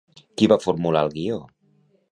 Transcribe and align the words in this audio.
Qui 0.41 0.47
va 0.53 0.57
formular 0.63 1.05
el 1.09 1.13
guió? 1.19 1.39